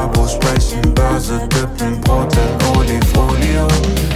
[0.00, 3.68] Babo sprechen Börse, dippen Brot in Olifolie.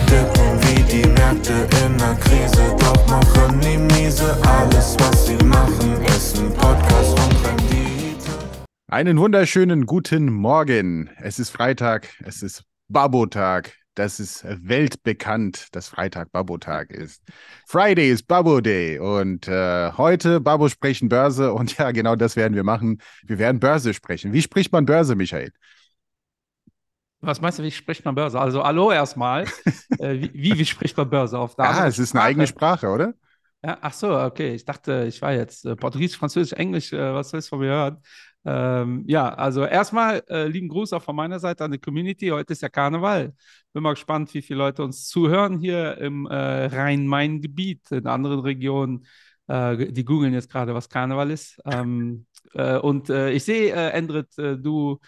[0.08, 4.34] Dippen wie die Märkte in der Krise, doch machen die miese.
[4.46, 8.30] Alles, was sie machen, ist ein Podcast und Rendite.
[8.86, 11.10] Einen wunderschönen guten Morgen.
[11.18, 13.74] Es ist Freitag, es ist Babo-Tag.
[13.94, 17.22] Das ist weltbekannt, dass Freitag Babo-Tag ist.
[17.66, 22.54] Friday ist Babo Day und äh, heute Babo sprechen Börse und ja, genau das werden
[22.54, 23.02] wir machen.
[23.22, 24.32] Wir werden Börse sprechen.
[24.32, 25.52] Wie spricht man Börse, Michael?
[27.26, 28.38] Was meinst du, wie spricht man Börse?
[28.38, 29.44] Also, hallo erstmal.
[29.98, 33.14] äh, wie, wie, spricht man Börse auf der Ja, es ist eine eigene Sprache, oder?
[33.62, 34.54] Ja, ach so, okay.
[34.54, 37.70] Ich dachte, ich war jetzt äh, Portugiesisch, Französisch, Englisch, äh, was willst du von mir
[37.70, 38.02] hören?
[38.44, 42.28] Ähm, ja, also erstmal äh, lieben Gruß auch von meiner Seite an die Community.
[42.28, 43.32] Heute ist ja Karneval.
[43.72, 49.06] Bin mal gespannt, wie viele Leute uns zuhören hier im äh, Rhein-Main-Gebiet, in anderen Regionen.
[49.46, 51.58] Äh, die googeln jetzt gerade, was Karneval ist.
[51.64, 54.98] Ähm, äh, und äh, ich sehe, äh, Endrit, du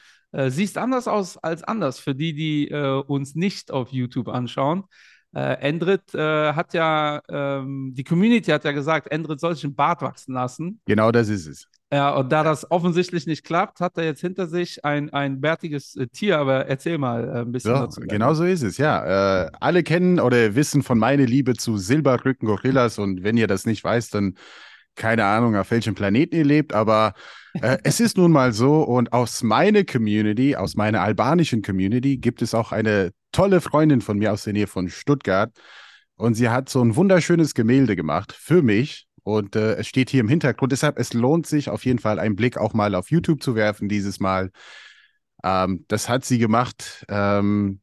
[0.49, 2.69] siehst anders aus als anders für die, die
[3.07, 4.85] uns nicht auf YouTube anschauen.
[5.33, 10.35] Endrit hat ja, ähm, die Community hat ja gesagt, Endrit soll sich einen Bart wachsen
[10.35, 10.81] lassen.
[10.85, 11.69] Genau das ist es.
[11.93, 15.95] Ja, und da das offensichtlich nicht klappt, hat er jetzt hinter sich ein, ein bärtiges
[15.95, 16.39] äh, Tier.
[16.39, 18.01] Aber erzähl mal äh, ein bisschen ja, dazu.
[18.01, 19.45] Genau so ist es, ja.
[19.45, 22.99] Äh, alle kennen oder wissen von meiner Liebe zu Silberrücken-Gorillas.
[22.99, 24.35] Und wenn ihr das nicht weißt, dann
[24.97, 26.73] keine Ahnung, auf welchem Planeten ihr lebt.
[26.73, 27.15] Aber
[27.55, 28.83] äh, es ist nun mal so.
[28.83, 34.19] Und aus meiner Community, aus meiner albanischen Community, gibt es auch eine tolle Freundin von
[34.19, 35.53] mir aus der Nähe von Stuttgart.
[36.17, 40.21] Und sie hat so ein wunderschönes Gemälde gemacht für mich und äh, es steht hier
[40.21, 40.71] im Hintergrund.
[40.71, 43.89] Deshalb, es lohnt sich auf jeden Fall, einen Blick auch mal auf YouTube zu werfen
[43.89, 44.53] dieses Mal.
[45.43, 47.05] Ähm, das hat sie gemacht.
[47.09, 47.81] Ähm,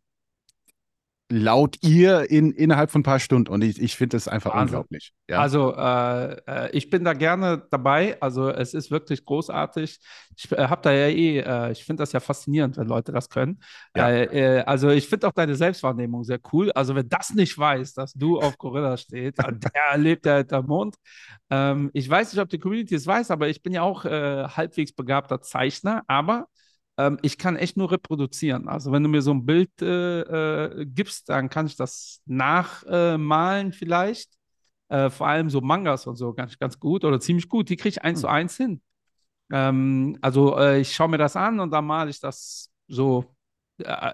[1.33, 3.51] laut ihr in, innerhalb von ein paar Stunden.
[3.51, 4.77] Und ich, ich finde das einfach Wahnsinn.
[4.77, 5.13] unglaublich.
[5.27, 5.39] Ja.
[5.39, 8.21] Also äh, äh, ich bin da gerne dabei.
[8.21, 9.99] Also es ist wirklich großartig.
[10.37, 13.29] Ich äh, habe da ja eh, äh, ich finde das ja faszinierend, wenn Leute das
[13.29, 13.59] können.
[13.95, 14.09] Ja.
[14.09, 16.71] Äh, äh, also ich finde auch deine Selbstwahrnehmung sehr cool.
[16.73, 20.95] Also wenn das nicht weiß, dass du auf Gorilla steht, der lebt ja hinter Mond.
[21.49, 24.93] Ähm, ich weiß nicht, ob die Community es weiß, aber ich bin ja auch halbwegs
[24.93, 26.03] begabter Zeichner.
[26.07, 26.47] Aber
[26.97, 28.67] ähm, ich kann echt nur reproduzieren.
[28.67, 33.73] Also wenn du mir so ein Bild äh, äh, gibst, dann kann ich das nachmalen
[33.73, 34.31] vielleicht.
[34.89, 37.69] Äh, vor allem so Mangas und so ganz, ganz gut oder ziemlich gut.
[37.69, 38.21] Die kriege ich eins hm.
[38.21, 38.81] zu eins hin.
[39.51, 43.32] Ähm, also äh, ich schaue mir das an und dann male ich das so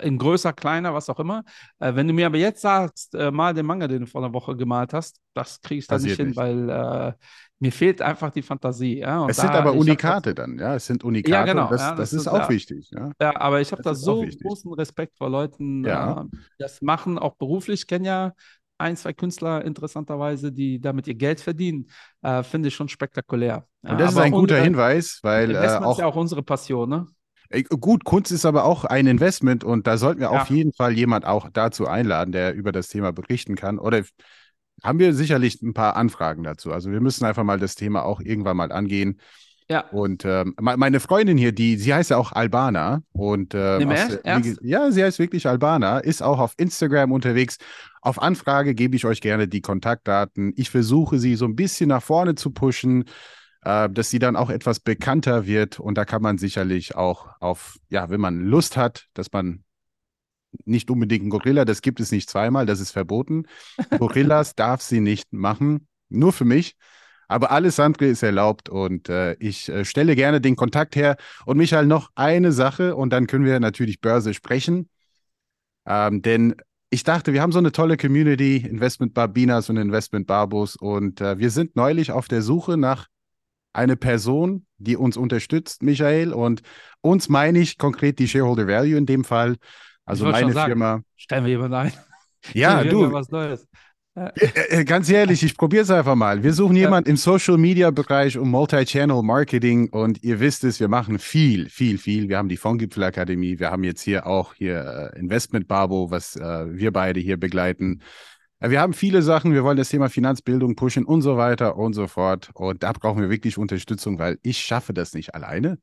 [0.02, 1.44] in größer, kleiner, was auch immer.
[1.80, 4.34] Äh, wenn du mir aber jetzt sagst, äh, mal den Manga, den du vor einer
[4.34, 6.38] Woche gemalt hast, das kriege ich dann nicht hin, nicht.
[6.38, 7.14] weil äh,
[7.60, 9.00] mir fehlt einfach die Fantasie.
[9.00, 9.28] Ja?
[9.28, 11.34] es da, sind aber Unikate das, dann, ja, es sind Unikate.
[11.34, 11.70] Ja, genau.
[11.70, 12.90] Das, ja, das, das, ist, auch wichtig.
[12.92, 16.24] Ja, aber ich habe da so großen Respekt vor Leuten, ja.
[16.24, 17.82] die das machen, auch beruflich.
[17.82, 18.34] Ich kenne ja
[18.78, 21.90] ein, zwei Künstler interessanterweise, die damit ihr Geld verdienen,
[22.22, 23.66] äh, finde ich schon spektakulär.
[23.82, 27.08] Und das ist ein guter Hinweis, weil äh, auch, ist ja auch unsere Passion, ne?
[27.80, 30.42] Gut, Kunst ist aber auch ein Investment und da sollten wir ja.
[30.42, 33.80] auf jeden Fall jemand auch dazu einladen, der über das Thema berichten kann.
[33.80, 34.04] Oder
[34.84, 36.72] haben wir sicherlich ein paar Anfragen dazu.
[36.72, 39.20] Also wir müssen einfach mal das Thema auch irgendwann mal angehen.
[39.68, 39.82] Ja.
[39.92, 44.92] Und ähm, meine Freundin hier, die, sie heißt ja auch Albana und äh, aus, ja,
[44.92, 47.58] sie heißt wirklich Albana, ist auch auf Instagram unterwegs.
[48.02, 50.54] Auf Anfrage gebe ich euch gerne die Kontaktdaten.
[50.56, 53.06] Ich versuche sie so ein bisschen nach vorne zu pushen
[53.62, 55.80] äh, dass sie dann auch etwas bekannter wird.
[55.80, 59.64] Und da kann man sicherlich auch auf, ja, wenn man Lust hat, dass man
[60.66, 63.46] nicht unbedingt ein Gorilla, das gibt es nicht zweimal, das ist verboten.
[64.00, 66.76] Gorillas darf sie nicht machen, nur für mich.
[67.28, 71.16] Aber alles andere ist erlaubt und äh, ich äh, stelle gerne den Kontakt her.
[71.46, 74.90] Und Michael, noch eine Sache und dann können wir natürlich Börse sprechen.
[75.86, 76.56] Ähm, denn
[76.90, 81.38] ich dachte, wir haben so eine tolle Community, Investment Barbinas und Investment Barbos und äh,
[81.38, 83.08] wir sind neulich auf der Suche nach
[83.74, 86.34] eine Person, die uns unterstützt, Michael.
[86.34, 86.62] Und
[87.02, 89.56] uns meine ich konkret die Shareholder Value in dem Fall.
[90.06, 91.02] Also meine Firma.
[91.16, 91.94] Stellen wir jemanden ein.
[92.54, 93.12] Ja, du.
[93.12, 93.68] Was Neues.
[94.16, 96.44] Äh, äh, ganz ehrlich, ich probiere es einfach mal.
[96.44, 100.88] Wir suchen jemanden im Social Media Bereich um Multi-Channel Marketing und ihr wisst es, wir
[100.88, 102.28] machen viel, viel, viel.
[102.28, 106.36] Wir haben die Fondgipfel Akademie, wir haben jetzt hier auch hier äh, Investment Babo, was
[106.36, 108.02] äh, wir beide hier begleiten.
[108.62, 112.08] Wir haben viele Sachen, wir wollen das Thema Finanzbildung pushen und so weiter und so
[112.08, 112.50] fort.
[112.54, 115.80] Und da brauchen wir wirklich Unterstützung, weil ich schaffe das nicht alleine.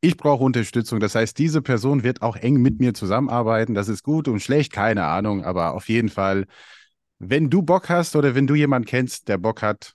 [0.00, 1.00] Ich brauche Unterstützung.
[1.00, 3.74] Das heißt, diese Person wird auch eng mit mir zusammenarbeiten.
[3.74, 5.44] Das ist gut und schlecht, keine Ahnung.
[5.44, 6.46] Aber auf jeden Fall,
[7.18, 9.94] wenn du Bock hast oder wenn du jemanden kennst, der Bock hat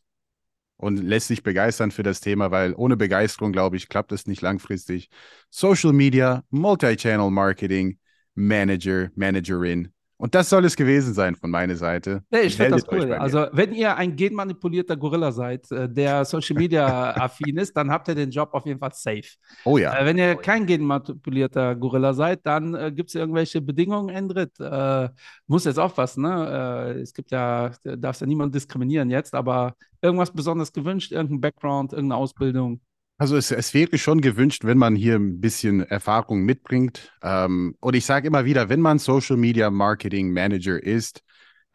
[0.75, 4.41] und lässt sich begeistern für das Thema, weil ohne Begeisterung, glaube ich, klappt es nicht
[4.41, 5.09] langfristig.
[5.49, 7.99] Social Media, Multi-Channel Marketing,
[8.35, 12.23] Manager, Managerin Und das soll es gewesen sein von meiner Seite.
[12.29, 13.11] Nee, ich finde das cool.
[13.11, 18.07] Also, wenn ihr ein genmanipulierter Gorilla seid, äh, der Social Media affin ist, dann habt
[18.07, 19.23] ihr den Job auf jeden Fall safe.
[19.65, 19.97] Oh ja.
[19.97, 24.59] Äh, wenn ihr kein genmanipulierter Gorilla seid, dann äh, gibt es irgendwelche Bedingungen, Endrit.
[24.59, 25.09] Äh,
[25.47, 26.93] muss jetzt aufpassen, ne?
[26.95, 31.93] Äh, es gibt ja, darfst ja niemand diskriminieren jetzt, aber irgendwas besonders gewünscht, irgendein Background,
[31.93, 32.79] irgendeine Ausbildung.
[33.21, 37.13] Also es, es wäre schon gewünscht, wenn man hier ein bisschen Erfahrung mitbringt.
[37.21, 41.21] Ähm, und ich sage immer wieder, wenn man Social Media Marketing Manager ist,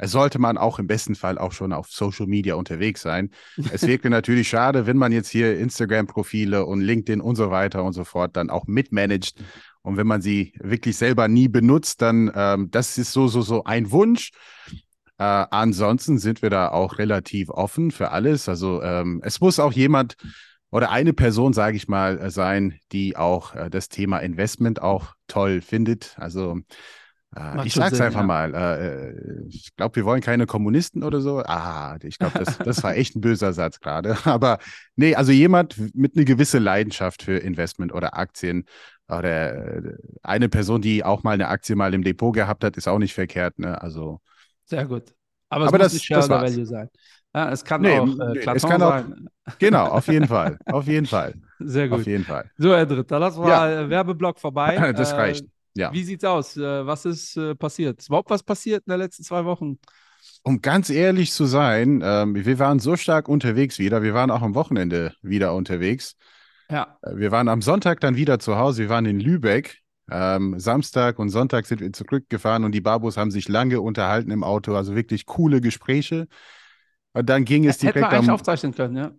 [0.03, 3.31] sollte man auch im besten Fall auch schon auf Social Media unterwegs sein.
[3.71, 7.93] Es wäre natürlich schade, wenn man jetzt hier Instagram-Profile und LinkedIn und so weiter und
[7.93, 9.35] so fort dann auch mitmanagt.
[9.83, 13.63] Und wenn man sie wirklich selber nie benutzt, dann ähm, das ist so, so, so
[13.63, 14.33] ein Wunsch.
[15.19, 18.49] Äh, ansonsten sind wir da auch relativ offen für alles.
[18.49, 20.17] Also ähm, es muss auch jemand
[20.71, 25.15] oder eine Person, sage ich mal, äh, sein, die auch äh, das Thema Investment auch
[25.29, 26.17] toll findet.
[26.19, 26.61] Also
[27.35, 28.27] äh, ich sage es einfach ja.
[28.27, 28.55] mal.
[28.55, 31.43] Äh, ich glaube, wir wollen keine Kommunisten oder so.
[31.45, 34.17] Ah, ich glaube, das, das war echt ein böser Satz gerade.
[34.25, 34.59] Aber
[34.97, 38.65] nee, also jemand mit einer gewissen Leidenschaft für Investment oder Aktien
[39.09, 42.89] oder äh, eine Person, die auch mal eine Aktie mal im Depot gehabt hat, ist
[42.89, 43.59] auch nicht verkehrt.
[43.59, 43.81] Ne?
[43.81, 44.21] Also
[44.65, 45.15] sehr gut.
[45.49, 46.89] Aber es Aber muss das, das Value sein.
[47.37, 49.29] Ja, es kann nee, auch äh, es kann sein.
[49.45, 50.59] Auch, genau, auf jeden Fall.
[50.65, 51.35] Auf jeden Fall.
[51.59, 52.01] Sehr gut.
[52.01, 52.51] Auf jeden Fall.
[52.57, 53.91] So, Herr Dritter, lassen wir ja.
[53.91, 54.95] Werbeblock vorbei.
[54.95, 55.47] Das äh, reicht.
[55.75, 55.93] Ja.
[55.93, 56.57] Wie sieht's aus?
[56.57, 58.01] Äh, was ist äh, passiert?
[58.01, 59.79] Ist überhaupt was passiert in den letzten zwei Wochen?
[60.45, 64.03] Um ganz ehrlich zu sein, ähm, wir waren so stark unterwegs wieder.
[64.03, 66.17] Wir waren auch am Wochenende wieder unterwegs.
[66.71, 66.97] Ja.
[67.03, 68.85] Äh, wir waren am Sonntag dann wieder zu Hause.
[68.85, 69.83] Wir waren in Lübeck.
[70.11, 74.43] Ähm, Samstag und Sonntag sind wir zurückgefahren und die Babos haben sich lange unterhalten im
[74.43, 74.75] Auto.
[74.75, 76.29] Also wirklich coole Gespräche.
[77.17, 78.35] Und dann ging es direkt Hätten wir eigentlich am...
[78.35, 79.13] aufzeichnen können, ja.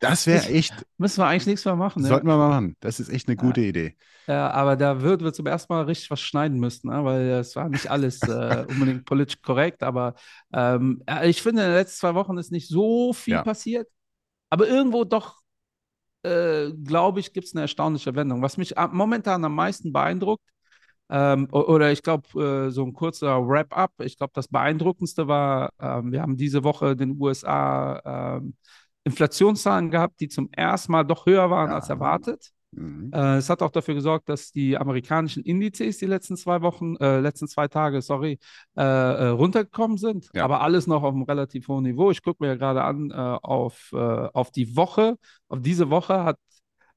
[0.00, 0.86] Das wäre echt.
[0.98, 2.02] Müssen wir eigentlich nichts mehr machen.
[2.02, 2.08] Ne?
[2.08, 2.76] Sollten wir mal machen.
[2.80, 3.68] Das ist echt eine gute ja.
[3.68, 3.96] Idee.
[4.26, 7.04] Ja, aber da würden wir zum ersten Mal richtig was schneiden müssen, ne?
[7.04, 9.82] weil es war nicht alles äh, unbedingt politisch korrekt.
[9.82, 10.14] Aber
[10.52, 13.42] ähm, ich finde, in den letzten zwei Wochen ist nicht so viel ja.
[13.42, 13.88] passiert.
[14.50, 15.36] Aber irgendwo doch,
[16.22, 18.42] äh, glaube ich, gibt es eine erstaunliche Wendung.
[18.42, 20.44] Was mich momentan am meisten beeindruckt,
[21.10, 23.92] ähm, oder ich glaube, äh, so ein kurzer Wrap-up.
[24.00, 28.54] Ich glaube, das Beeindruckendste war, ähm, wir haben diese Woche den USA ähm,
[29.04, 31.76] Inflationszahlen gehabt, die zum ersten Mal doch höher waren ja.
[31.76, 32.52] als erwartet.
[32.72, 33.10] Mhm.
[33.14, 37.20] Äh, es hat auch dafür gesorgt, dass die amerikanischen Indizes die letzten zwei Wochen, äh,
[37.20, 38.38] letzten zwei Tage, sorry,
[38.76, 40.28] äh, äh runtergekommen sind.
[40.34, 40.44] Ja.
[40.44, 42.10] Aber alles noch auf einem relativ hohen Niveau.
[42.10, 45.16] Ich gucke mir ja gerade an, äh, auf, auf die Woche,
[45.48, 46.38] auf diese Woche hat,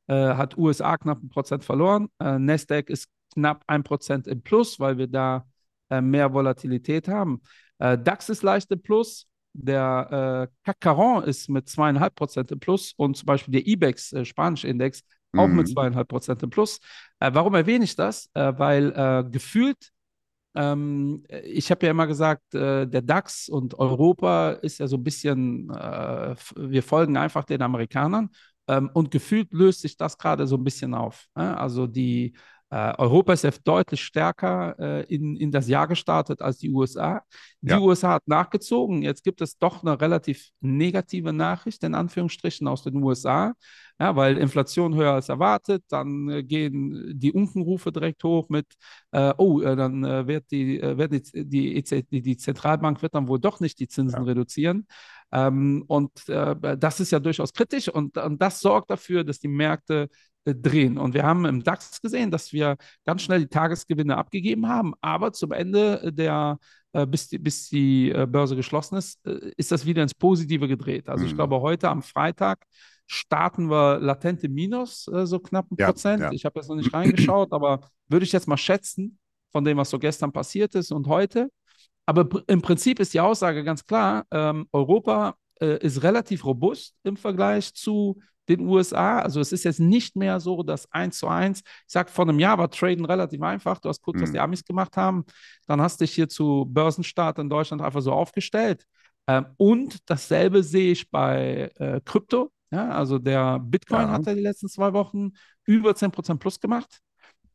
[0.08, 2.10] hat USA knapp ein Prozent verloren.
[2.20, 5.46] Nasdaq ist knapp ein Prozent im Plus, weil wir da
[5.90, 7.42] mehr Volatilität haben.
[7.78, 9.28] DAX ist leicht im Plus.
[9.54, 14.14] Der äh, CAC Caron ist mit zweieinhalb Prozent im Plus und zum Beispiel der IBEX,
[14.14, 15.04] äh, spanische Index,
[15.36, 15.58] auch mhm.
[15.58, 16.80] mit zweieinhalb Prozent im Plus.
[17.20, 18.30] Äh, warum erwähne ich das?
[18.34, 19.92] Äh, weil äh, gefühlt,
[20.56, 25.04] ähm, ich habe ja immer gesagt, äh, der DAX und Europa ist ja so ein
[25.04, 28.30] bisschen, äh, wir folgen einfach den Amerikanern.
[28.68, 31.26] Ähm, und gefühlt löst sich das gerade so ein bisschen auf.
[31.34, 32.36] Also die
[32.74, 37.22] Uh, Europa ist ja deutlich stärker uh, in, in das Jahr gestartet als die USA.
[37.60, 37.80] Die ja.
[37.80, 39.02] USA hat nachgezogen.
[39.02, 43.56] Jetzt gibt es doch eine relativ negative Nachricht, in Anführungsstrichen, aus den USA,
[44.00, 45.84] ja, weil Inflation höher als erwartet.
[45.90, 48.68] Dann uh, gehen die Unkenrufe direkt hoch mit,
[49.12, 53.80] oh, dann wird, die, wird die, die, die, die, Zentralbank wird dann wohl doch nicht
[53.80, 54.26] die Zinsen ja.
[54.26, 54.88] reduzieren.
[55.34, 60.04] Ähm, und das ist ja durchaus kritisch und, und das sorgt dafür, dass die Märkte
[60.04, 60.08] äh,
[60.46, 60.98] drehen.
[60.98, 65.34] Und wir haben im DAX gesehen, dass wir ganz schnell die Tagesgewinne abgegeben haben, aber
[65.34, 66.58] zum Ende der,
[66.94, 71.10] äh, bis die, bis die äh, Börse geschlossen ist, ist das wieder ins Positive gedreht.
[71.10, 71.38] Also ich mhm.
[71.38, 72.66] glaube, heute am Freitag
[73.08, 76.22] starten wir latente Minus, so knapp ein ja, Prozent.
[76.22, 76.32] Ja.
[76.32, 79.20] Ich habe jetzt noch nicht reingeschaut, aber würde ich jetzt mal schätzen,
[79.52, 81.52] von dem, was so gestern passiert ist und heute.
[82.06, 87.18] Aber im Prinzip ist die Aussage ganz klar, ähm, Europa äh, ist relativ robust im
[87.18, 88.20] Vergleich zu
[88.50, 89.20] den USA.
[89.20, 92.40] Also es ist jetzt nicht mehr so, dass eins zu eins, ich sage, vor einem
[92.40, 93.80] Jahr war Traden relativ einfach.
[93.80, 94.24] Du hast kurz, mhm.
[94.24, 95.26] was die Amis gemacht haben,
[95.68, 98.86] dann hast du dich hier zu Börsenstart in Deutschland einfach so aufgestellt.
[99.28, 102.52] Ähm, und dasselbe sehe ich bei äh, Krypto.
[102.72, 104.12] Ja, also der Bitcoin ja.
[104.12, 105.32] hat ja die letzten zwei Wochen
[105.66, 107.02] über 10% plus gemacht.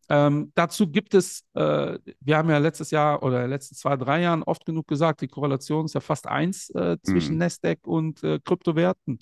[0.09, 3.97] Ähm, dazu gibt es, äh, wir haben ja letztes Jahr oder in den letzten zwei,
[3.97, 7.39] drei Jahren oft genug gesagt, die Korrelation ist ja fast eins äh, zwischen mhm.
[7.39, 9.19] Nasdaq und äh, Kryptowerten.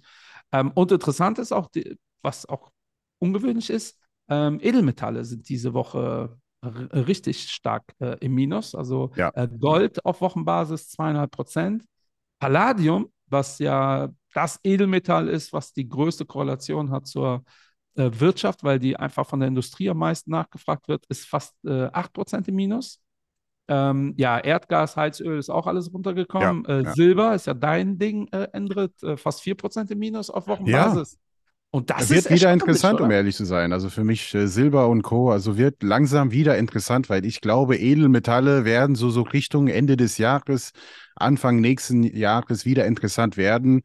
[0.53, 2.71] Ähm, und interessant ist auch, die, was auch
[3.19, 3.99] ungewöhnlich ist,
[4.29, 8.75] ähm, Edelmetalle sind diese Woche richtig stark äh, im Minus.
[8.75, 9.31] Also ja.
[9.35, 11.85] äh, Gold auf Wochenbasis zweieinhalb Prozent.
[12.39, 17.45] Palladium, was ja das Edelmetall ist, was die größte Korrelation hat zur
[17.95, 21.89] äh, Wirtschaft, weil die einfach von der Industrie am meisten nachgefragt wird, ist fast äh,
[21.89, 23.01] 8% im Minus.
[23.66, 26.64] Ähm, ja, Erdgas, Heizöl ist auch alles runtergekommen.
[26.68, 26.92] Ja, äh, ja.
[26.92, 31.12] Silber ist ja dein Ding, äh, Endrit, äh, fast 4% im Minus auf Wochenbasis.
[31.12, 31.18] Ja.
[31.71, 33.06] Und das wird wieder interessant, oder?
[33.06, 33.73] um ehrlich zu sein.
[33.73, 35.33] Also für mich äh, Silber und Co.
[35.33, 40.18] Also wird langsam wieder interessant, weil ich glaube, Edelmetalle werden so, so Richtung Ende des
[40.18, 40.71] Jahres,
[41.16, 43.83] Anfang nächsten Jahres wieder interessant werden,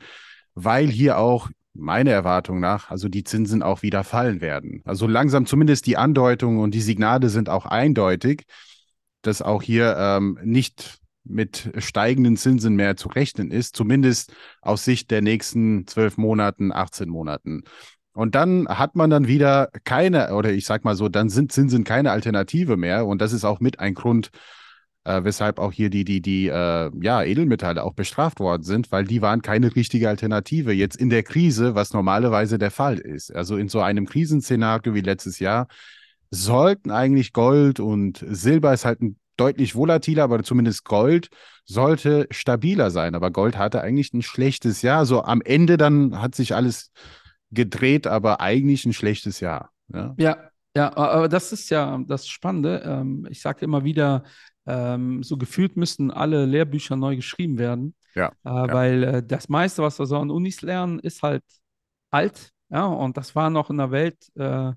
[0.54, 4.84] weil hier auch meiner Erwartung nach, also die Zinsen auch wieder fallen werden.
[4.86, 8.44] Also langsam zumindest die Andeutungen und die Signale sind auch eindeutig,
[9.22, 15.12] dass auch hier ähm, nicht mit steigenden Zinsen mehr zu rechnen ist, zumindest aus Sicht
[15.12, 17.64] der nächsten zwölf Monaten, 18 Monaten.
[18.14, 21.84] Und dann hat man dann wieder keine, oder ich sag mal so, dann sind Zinsen
[21.84, 23.06] keine Alternative mehr.
[23.06, 24.30] Und das ist auch mit ein Grund,
[25.06, 29.06] äh, weshalb auch hier die, die, die äh, ja, Edelmetalle auch bestraft worden sind, weil
[29.06, 33.34] die waren keine richtige Alternative jetzt in der Krise, was normalerweise der Fall ist.
[33.34, 35.68] Also in so einem Krisenszenario wie letztes Jahr
[36.32, 41.30] sollten eigentlich Gold und Silber ist halt ein deutlich volatiler, aber zumindest Gold
[41.66, 43.16] sollte stabiler sein.
[43.16, 45.06] Aber Gold hatte eigentlich ein schlechtes Jahr.
[45.06, 46.92] So am Ende dann hat sich alles
[47.52, 49.72] gedreht, aber eigentlich ein schlechtes Jahr.
[49.94, 50.38] Ja, ja,
[50.76, 52.84] ja aber das ist ja das Spannende.
[52.86, 54.24] Ähm, ich sage immer wieder,
[54.66, 57.96] ähm, so gefühlt müssten alle Lehrbücher neu geschrieben werden.
[58.14, 58.28] Ja.
[58.44, 58.74] Äh, ja.
[58.74, 61.44] Weil äh, das meiste, was wir so an Unis lernen, ist halt
[62.12, 62.52] alt.
[62.70, 64.74] Ja, und das war noch in der Welt, äh,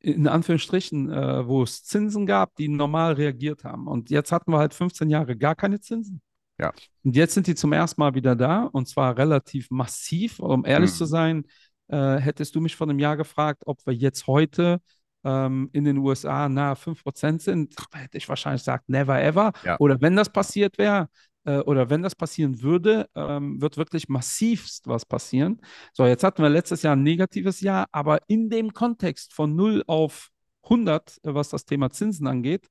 [0.00, 3.86] in Anführungsstrichen, äh, wo es Zinsen gab, die normal reagiert haben.
[3.86, 6.22] Und jetzt hatten wir halt 15 Jahre gar keine Zinsen.
[6.58, 6.72] Ja.
[7.04, 10.40] Und jetzt sind die zum ersten Mal wieder da und zwar relativ massiv.
[10.40, 10.94] Um ehrlich mhm.
[10.94, 11.44] zu sein,
[11.88, 14.80] äh, hättest du mich vor einem Jahr gefragt, ob wir jetzt heute
[15.24, 19.52] ähm, in den USA nahe 5% sind, hätte ich wahrscheinlich gesagt, never ever.
[19.64, 19.78] Ja.
[19.78, 21.08] Oder wenn das passiert wäre,
[21.44, 25.60] oder wenn das passieren würde, ähm, wird wirklich massivst was passieren.
[25.92, 29.82] So, jetzt hatten wir letztes Jahr ein negatives Jahr, aber in dem Kontext von 0
[29.86, 30.30] auf
[30.64, 32.68] 100, äh, was das Thema Zinsen angeht,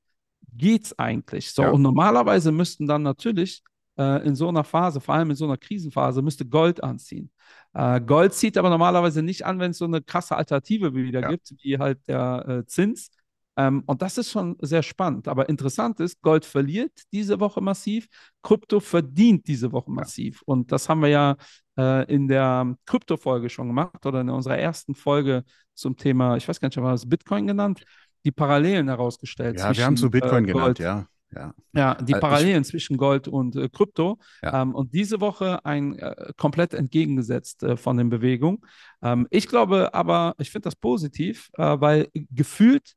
[0.53, 1.51] geht es eigentlich.
[1.51, 1.71] So, ja.
[1.71, 3.61] und normalerweise müssten dann natürlich
[3.97, 7.31] äh, in so einer Phase, vor allem in so einer Krisenphase, müsste Gold anziehen.
[7.73, 11.29] Äh, Gold zieht aber normalerweise nicht an, wenn es so eine krasse Alternative wieder ja.
[11.29, 13.11] gibt, wie halt der äh, Zins.
[13.59, 15.27] Ähm, und das ist schon sehr spannend.
[15.27, 18.07] Aber interessant ist, Gold verliert diese Woche massiv,
[18.41, 20.41] Krypto verdient diese Woche massiv.
[20.45, 21.35] Und das haben wir ja
[21.77, 26.61] äh, in der Krypto-Folge schon gemacht oder in unserer ersten Folge zum Thema, ich weiß
[26.61, 27.83] gar nicht, war das Bitcoin genannt,
[28.23, 29.59] die Parallelen herausgestellt.
[29.59, 31.05] Ja, zwischen, wir haben zu Bitcoin äh, genannt, ja.
[31.35, 34.19] Ja, ja die also Parallelen ich, zwischen Gold und äh, Krypto.
[34.41, 34.61] Ja.
[34.61, 38.59] Ähm, und diese Woche ein äh, komplett entgegengesetzt äh, von den Bewegungen.
[39.01, 42.95] Ähm, ich glaube aber, ich finde das positiv, äh, weil gefühlt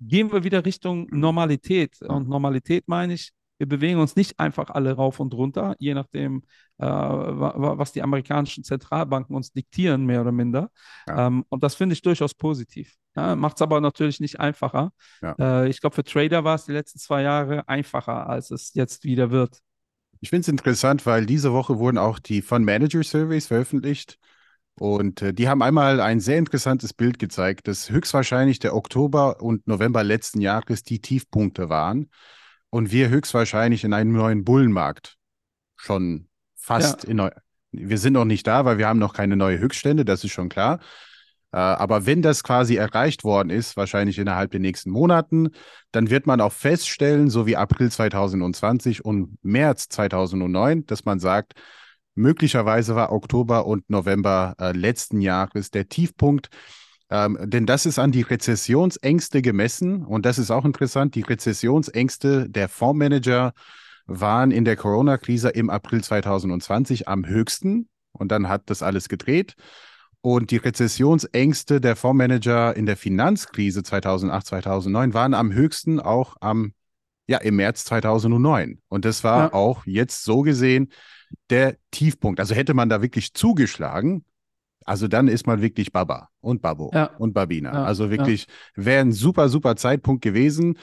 [0.00, 2.00] gehen wir wieder Richtung Normalität.
[2.02, 6.44] Und Normalität meine ich, wir bewegen uns nicht einfach alle rauf und runter, je nachdem,
[6.78, 10.70] äh, was die amerikanischen Zentralbanken uns diktieren, mehr oder minder.
[11.06, 11.26] Ja.
[11.26, 12.94] Ähm, und das finde ich durchaus positiv.
[13.14, 14.92] Ja, Macht es aber natürlich nicht einfacher.
[15.20, 15.34] Ja.
[15.38, 19.04] Äh, ich glaube, für Trader war es die letzten zwei Jahre einfacher, als es jetzt
[19.04, 19.58] wieder wird.
[20.20, 24.18] Ich finde es interessant, weil diese Woche wurden auch die Fund Manager Surveys veröffentlicht.
[24.78, 29.66] Und äh, die haben einmal ein sehr interessantes Bild gezeigt, dass höchstwahrscheinlich der Oktober und
[29.66, 32.08] November letzten Jahres die Tiefpunkte waren
[32.70, 35.16] und wir höchstwahrscheinlich in einem neuen Bullenmarkt
[35.76, 37.10] schon fast ja.
[37.10, 37.30] in neu.
[37.72, 40.48] Wir sind noch nicht da, weil wir haben noch keine neue Höchststände, das ist schon
[40.48, 40.80] klar.
[41.52, 45.50] Äh, aber wenn das quasi erreicht worden ist, wahrscheinlich innerhalb der nächsten Monaten,
[45.92, 51.54] dann wird man auch feststellen, so wie April 2020 und März 2009, dass man sagt,
[52.14, 56.50] Möglicherweise war Oktober und November äh, letzten Jahres der Tiefpunkt.
[57.10, 60.04] Ähm, denn das ist an die Rezessionsängste gemessen.
[60.04, 61.14] Und das ist auch interessant.
[61.14, 63.52] Die Rezessionsängste der Fondsmanager
[64.06, 67.88] waren in der Corona-Krise im April 2020 am höchsten.
[68.12, 69.54] Und dann hat das alles gedreht.
[70.20, 76.74] Und die Rezessionsängste der Fondsmanager in der Finanzkrise 2008, 2009 waren am höchsten auch am,
[77.26, 78.80] ja, im März 2009.
[78.88, 79.52] Und das war ja.
[79.54, 80.92] auch jetzt so gesehen
[81.50, 82.40] der Tiefpunkt.
[82.40, 84.24] Also hätte man da wirklich zugeschlagen,
[84.84, 87.10] also dann ist man wirklich Baba und Babo ja.
[87.18, 87.72] und Babina.
[87.72, 88.46] Ja, also wirklich
[88.76, 88.84] ja.
[88.86, 90.78] wäre ein super, super Zeitpunkt gewesen.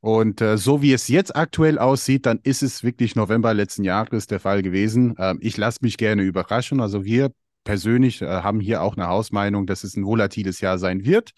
[0.00, 4.26] Und äh, so wie es jetzt aktuell aussieht, dann ist es wirklich November letzten Jahres
[4.26, 5.14] der Fall gewesen.
[5.18, 6.80] Ähm, ich lasse mich gerne überraschen.
[6.80, 7.32] Also wir
[7.64, 11.32] persönlich äh, haben hier auch eine Hausmeinung, dass es ein volatiles Jahr sein wird.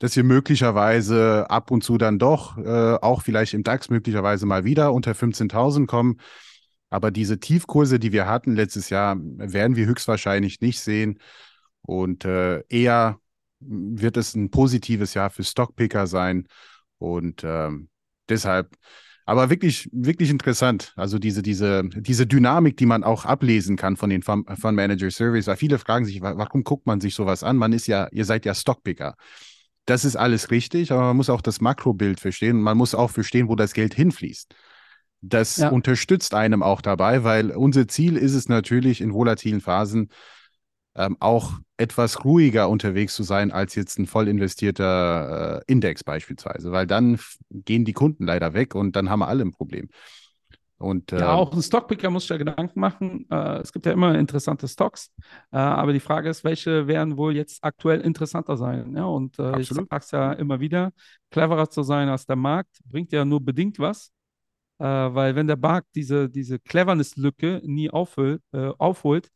[0.00, 4.64] Dass wir möglicherweise ab und zu dann doch, äh, auch vielleicht im DAX möglicherweise mal
[4.64, 6.20] wieder unter 15.000 kommen.
[6.90, 11.18] Aber diese Tiefkurse, die wir hatten letztes Jahr, werden wir höchstwahrscheinlich nicht sehen.
[11.82, 13.18] Und äh, eher
[13.60, 16.46] wird es ein positives Jahr für Stockpicker sein.
[16.98, 17.88] Und ähm,
[18.28, 18.74] deshalb,
[19.26, 20.94] aber wirklich, wirklich interessant.
[20.96, 25.46] Also diese, diese, diese Dynamik, die man auch ablesen kann von den Fund Manager Surveys,
[25.46, 27.56] weil viele fragen sich, warum guckt man sich sowas an?
[27.58, 29.16] Man ist ja, ihr seid ja Stockpicker.
[29.86, 32.60] das ist alles richtig, aber man muss auch das Makrobild verstehen.
[32.60, 34.54] Man muss auch verstehen, wo das Geld hinfließt.
[35.20, 35.70] Das ja.
[35.70, 40.10] unterstützt einem auch dabei, weil unser Ziel ist es natürlich in volatilen Phasen
[40.94, 46.72] ähm, auch etwas ruhiger unterwegs zu sein als jetzt ein voll investierter äh, Index beispielsweise,
[46.72, 47.18] weil dann
[47.50, 49.88] gehen die Kunden leider weg und dann haben wir alle ein Problem.
[50.78, 53.26] Und, äh, ja, auch ein Stockpicker muss sich ja Gedanken machen.
[53.30, 55.10] Äh, es gibt ja immer interessante Stocks,
[55.50, 58.94] äh, aber die Frage ist, welche werden wohl jetzt aktuell interessanter sein?
[58.96, 60.92] Ja, und äh, ich sage es ja immer wieder,
[61.30, 64.12] cleverer zu sein als der Markt bringt ja nur bedingt was.
[64.78, 69.30] Äh, weil wenn der Markt diese, diese Cleverness-Lücke nie aufhol, äh, aufholt,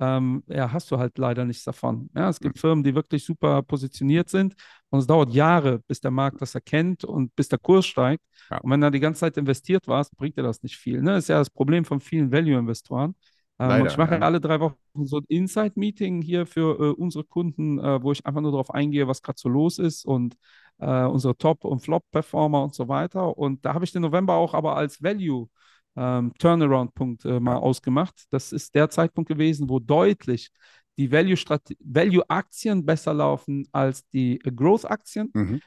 [0.00, 2.08] ähm, ja, hast du halt leider nichts davon.
[2.14, 2.58] Ja, es gibt.
[2.58, 4.54] Firmen, die wirklich super positioniert sind
[4.90, 8.22] und es dauert Jahre, bis der Markt das erkennt und bis der Kurs steigt.
[8.50, 8.58] Ja.
[8.58, 11.02] Und wenn du die ganze Zeit investiert warst, bringt dir das nicht viel.
[11.02, 11.12] Ne?
[11.12, 13.14] Das ist ja das Problem von vielen Value-Investoren.
[13.58, 14.20] Ähm, ich mache ja.
[14.20, 18.40] alle drei Wochen so ein Insight-Meeting hier für äh, unsere Kunden, äh, wo ich einfach
[18.40, 20.36] nur darauf eingehe, was gerade so los ist und
[20.78, 23.36] äh, unsere Top- und Flop-Performer und so weiter.
[23.36, 25.48] Und da habe ich den November auch aber als Value
[25.96, 28.26] ähm, Turnaround-Punkt äh, mal ausgemacht.
[28.30, 30.50] Das ist der Zeitpunkt gewesen, wo deutlich
[30.96, 35.30] die Value-Aktien besser laufen als die äh, Growth-Aktien.
[35.34, 35.60] Mhm.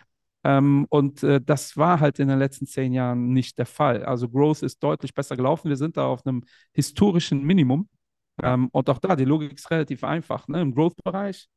[0.43, 4.03] Ähm, und äh, das war halt in den letzten zehn Jahren nicht der Fall.
[4.03, 5.69] Also Growth ist deutlich besser gelaufen.
[5.69, 7.87] Wir sind da auf einem historischen Minimum.
[8.41, 10.47] Ähm, und auch da, die Logik ist relativ einfach.
[10.47, 10.61] Ne?
[10.61, 11.47] Im Growth-Bereich,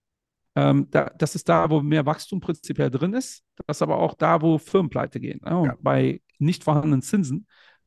[0.57, 3.45] ähm, da, das ist da, wo mehr Wachstum prinzipiell drin ist.
[3.67, 5.41] Das ist aber auch da, wo Firmen pleite gehen.
[5.45, 5.65] Ne?
[5.67, 5.77] Ja.
[5.81, 7.47] bei nicht vorhandenen Zinsen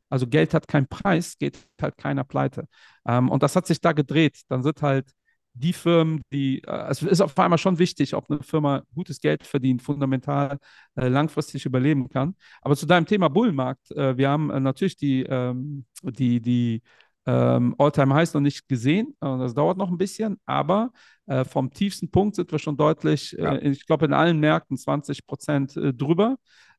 [0.10, 2.68] also Geld hat keinen Preis, geht halt keiner pleite.
[3.06, 4.42] Ähm, und das hat sich da gedreht.
[4.50, 5.12] Dann sind halt
[5.54, 9.44] die Firmen, die, äh, es ist auf einmal schon wichtig, ob eine Firma gutes Geld
[9.44, 10.60] verdient, fundamental
[10.96, 12.36] äh, langfristig überleben kann.
[12.62, 16.84] Aber zu deinem Thema Bullenmarkt, äh, wir haben äh, natürlich die, ähm, die, die
[17.28, 19.10] ähm, All-Time-Highs noch nicht gesehen.
[19.22, 20.92] Äh, das dauert noch ein bisschen, aber
[21.28, 23.56] äh, vom tiefsten Punkt sind wir schon deutlich, ja.
[23.62, 26.38] ich glaube, in allen Märkten 20 Prozent drüber.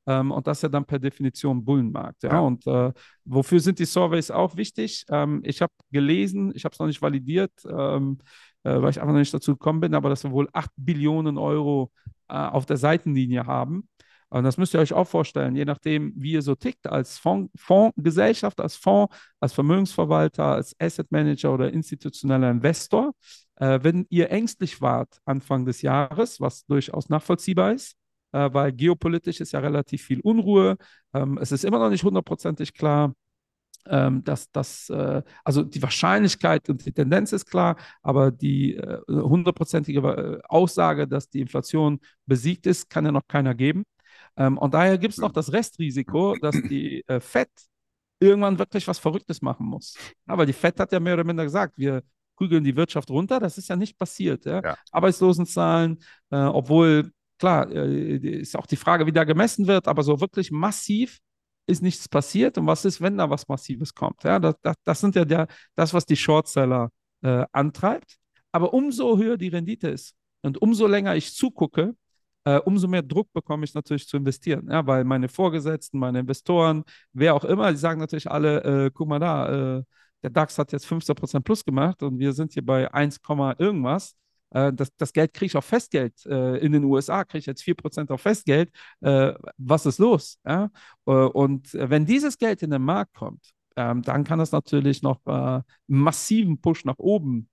[0.08, 2.22] Ähm, und das ist ja dann per Definition Bullenmarkt.
[2.22, 2.32] Ja?
[2.32, 2.40] ja.
[2.40, 2.92] Und äh,
[3.26, 5.04] wofür sind die Surveys auch wichtig?
[5.10, 8.18] Ähm, ich habe gelesen, ich habe es noch nicht validiert, ähm,
[8.64, 11.36] äh, weil ich einfach noch nicht dazu gekommen bin, aber dass wir wohl 8 Billionen
[11.36, 11.92] Euro
[12.28, 13.86] äh, auf der Seitenlinie haben.
[14.30, 17.50] Und das müsst ihr euch auch vorstellen, je nachdem, wie ihr so tickt, als Fonds,
[17.56, 23.12] Fondsgesellschaft, als Fonds, als Vermögensverwalter, als Asset Manager oder institutioneller Investor.
[23.56, 27.96] Äh, wenn ihr ängstlich wart Anfang des Jahres, was durchaus nachvollziehbar ist,
[28.32, 30.76] äh, weil geopolitisch ist ja relativ viel Unruhe.
[31.14, 33.14] Ähm, es ist immer noch nicht hundertprozentig klar,
[33.86, 39.00] ähm, dass das, äh, also die Wahrscheinlichkeit und die Tendenz ist klar, aber die äh,
[39.08, 43.84] hundertprozentige äh, Aussage, dass die Inflation besiegt ist, kann ja noch keiner geben.
[44.38, 47.50] Ähm, und daher gibt es noch das Restrisiko, dass die äh, FED
[48.20, 49.96] irgendwann wirklich was Verrücktes machen muss.
[50.26, 52.02] Aber die FED hat ja mehr oder minder gesagt, wir
[52.36, 53.40] prügeln die Wirtschaft runter.
[53.40, 54.44] Das ist ja nicht passiert.
[54.44, 54.62] Ja?
[54.62, 54.76] Ja.
[54.92, 55.98] Arbeitslosenzahlen,
[56.30, 60.50] äh, obwohl klar, äh, ist auch die Frage, wie da gemessen wird, aber so wirklich
[60.50, 61.18] massiv
[61.66, 62.58] ist nichts passiert.
[62.58, 64.22] Und was ist, wenn da was Massives kommt?
[64.24, 66.90] Ja, das, das, das sind ja der, das, was die Shortseller
[67.22, 68.16] äh, antreibt.
[68.52, 71.94] Aber umso höher die Rendite ist und umso länger ich zugucke,
[72.48, 74.68] äh, umso mehr Druck bekomme ich natürlich zu investieren.
[74.70, 79.08] Ja, weil meine Vorgesetzten, meine Investoren, wer auch immer, die sagen natürlich alle, äh, guck
[79.08, 79.82] mal da, äh,
[80.22, 83.20] der DAX hat jetzt 15% plus gemacht und wir sind hier bei 1,
[83.58, 84.16] irgendwas.
[84.50, 86.24] Äh, das, das Geld kriege ich auf Festgeld.
[86.26, 88.70] Äh, in den USA kriege ich jetzt 4% auf Festgeld.
[89.00, 90.38] Äh, was ist los?
[90.46, 90.70] Ja?
[91.04, 95.64] und wenn dieses Geld in den Markt kommt, ähm, dann kann das natürlich noch einen
[95.86, 97.48] massiven Push nach oben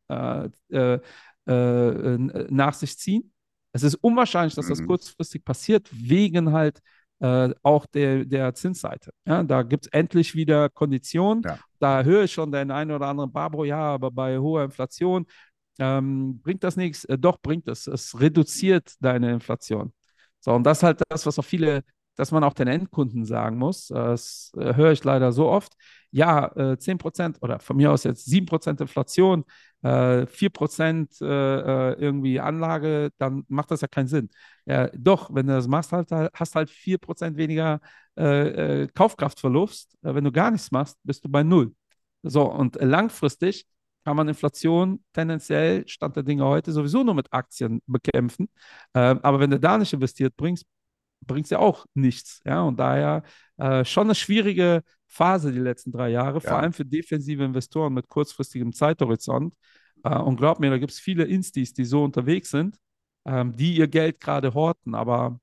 [1.47, 3.31] nach sich ziehen.
[3.75, 4.87] Es ist unwahrscheinlich, dass das mhm.
[4.87, 6.79] kurzfristig passiert, wegen halt
[7.19, 9.11] äh, auch der, der Zinsseite.
[9.25, 11.43] Ja, da gibt es endlich wieder Konditionen.
[11.43, 11.59] Ja.
[11.79, 15.25] Da höre ich schon den einen oder anderen Barbro, ja, aber bei hoher Inflation
[15.77, 17.03] ähm, bringt das nichts?
[17.03, 17.87] Äh, doch, bringt es.
[17.87, 19.91] Es reduziert deine Inflation.
[20.39, 21.83] So, und das ist halt das, was auch viele,
[22.15, 23.87] dass man auch den Endkunden sagen muss.
[23.87, 25.73] Das äh, höre ich leider so oft.
[26.11, 29.43] Ja, äh, 10% oder von mir aus jetzt 7% Inflation,
[29.85, 34.29] äh, 4% äh, äh, irgendwie Anlage, dann macht das ja keinen Sinn.
[34.65, 37.79] Ja, doch, wenn du das machst, halt, hast halt 4% weniger
[38.15, 39.97] äh, Kaufkraftverlust.
[40.01, 41.73] wenn du gar nichts machst, bist du bei Null.
[42.23, 43.67] So, und langfristig
[44.03, 48.49] kann man Inflation tendenziell, Stand der Dinge heute, sowieso nur mit Aktien bekämpfen.
[48.93, 50.65] Ähm, aber wenn du da nicht investiert bringst,
[51.21, 52.41] bringt es ja auch nichts.
[52.45, 52.61] Ja?
[52.63, 53.23] Und daher
[53.57, 56.49] äh, schon eine schwierige Phase die letzten drei Jahre, ja.
[56.49, 59.55] vor allem für defensive Investoren mit kurzfristigem Zeithorizont.
[60.03, 62.77] Äh, und glaub mir, da gibt es viele Instis, die so unterwegs sind,
[63.25, 64.95] ähm, die ihr Geld gerade horten.
[64.95, 65.39] Aber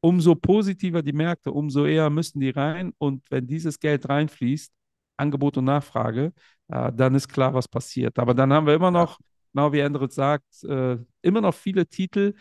[0.00, 2.92] umso positiver die Märkte, umso eher müssen die rein.
[2.98, 4.72] Und wenn dieses Geld reinfließt,
[5.16, 6.32] Angebot und Nachfrage,
[6.68, 8.18] äh, dann ist klar, was passiert.
[8.18, 9.18] Aber dann haben wir immer noch,
[9.52, 12.34] genau wie Endrit sagt, äh, immer noch viele Titel,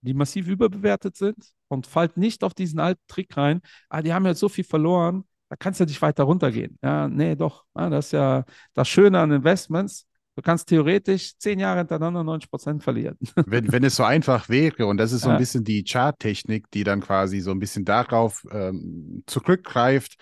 [0.00, 1.36] die massiv überbewertet sind.
[1.68, 5.24] und fallt nicht auf diesen alten Trick rein, ah, die haben jetzt so viel verloren,
[5.50, 6.78] da kannst du nicht weiter runtergehen.
[6.82, 7.64] Ja, nee, doch.
[7.76, 10.06] Ja, das ist ja das Schöne an Investments.
[10.36, 13.18] Du kannst theoretisch zehn Jahre hintereinander 90 Prozent verlieren.
[13.46, 15.34] Wenn, wenn es so einfach wäre, und das ist so ja.
[15.34, 20.14] ein bisschen die Charttechnik, die dann quasi so ein bisschen darauf ähm, zurückgreift.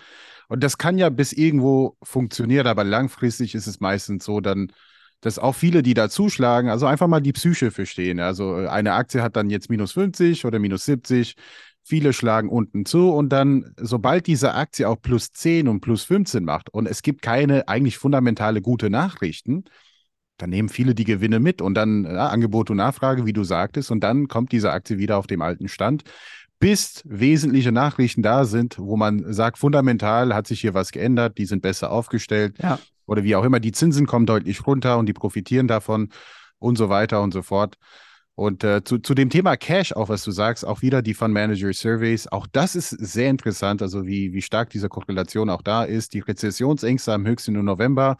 [0.47, 4.71] Und das kann ja bis irgendwo funktionieren, aber langfristig ist es meistens so, dann,
[5.21, 8.19] dass auch viele, die da zuschlagen, also einfach mal die Psyche verstehen.
[8.19, 11.35] Also eine Aktie hat dann jetzt minus 50 oder minus 70
[11.89, 16.45] Viele schlagen unten zu und dann, sobald diese Aktie auch plus 10 und plus 15
[16.45, 19.63] macht und es gibt keine eigentlich fundamentale gute Nachrichten,
[20.37, 23.89] dann nehmen viele die Gewinne mit und dann ja, Angebot und Nachfrage, wie du sagtest,
[23.89, 26.03] und dann kommt diese Aktie wieder auf dem alten Stand,
[26.59, 31.45] bis wesentliche Nachrichten da sind, wo man sagt, fundamental hat sich hier was geändert, die
[31.45, 32.77] sind besser aufgestellt ja.
[33.07, 36.09] oder wie auch immer, die Zinsen kommen deutlich runter und die profitieren davon
[36.59, 37.79] und so weiter und so fort.
[38.39, 41.33] Und äh, zu, zu dem Thema Cash, auch was du sagst, auch wieder die Fund
[41.33, 45.83] Manager Surveys, auch das ist sehr interessant, also wie, wie stark diese Korrelation auch da
[45.83, 46.13] ist.
[46.13, 48.15] Die Rezessionsängste am höchsten im November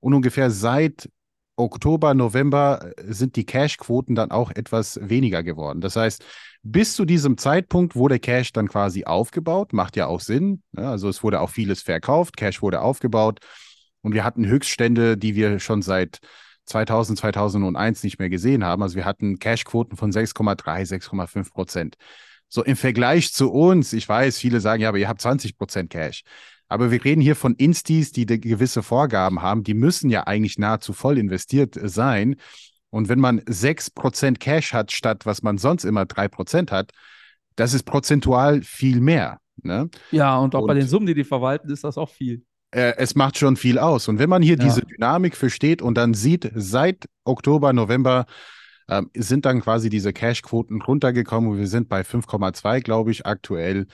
[0.00, 1.08] und ungefähr seit
[1.54, 5.80] Oktober, November äh, sind die Cash-Quoten dann auch etwas weniger geworden.
[5.80, 6.24] Das heißt,
[6.64, 10.64] bis zu diesem Zeitpunkt wurde Cash dann quasi aufgebaut, macht ja auch Sinn.
[10.76, 13.38] Ja, also es wurde auch vieles verkauft, Cash wurde aufgebaut
[14.02, 16.18] und wir hatten Höchststände, die wir schon seit
[16.66, 18.82] 2000, 2001 nicht mehr gesehen haben.
[18.82, 21.96] Also wir hatten Cashquoten von 6,3, 6,5 Prozent.
[22.48, 25.90] So im Vergleich zu uns, ich weiß, viele sagen, ja, aber ihr habt 20 Prozent
[25.90, 26.22] Cash.
[26.68, 29.64] Aber wir reden hier von Instis, die gewisse Vorgaben haben.
[29.64, 32.36] Die müssen ja eigentlich nahezu voll investiert sein.
[32.90, 36.92] Und wenn man 6% Cash hat, statt was man sonst immer 3% hat,
[37.56, 39.40] das ist prozentual viel mehr.
[39.62, 39.90] Ne?
[40.10, 42.96] Ja, und auch und, bei den Summen, die die verwalten, ist das auch viel äh,
[42.96, 44.08] es macht schon viel aus.
[44.08, 44.64] Und wenn man hier ja.
[44.64, 48.26] diese Dynamik versteht und dann sieht, seit Oktober, November
[48.88, 53.86] äh, sind dann quasi diese Cash-Quoten runtergekommen und wir sind bei 5,2, glaube ich, aktuell,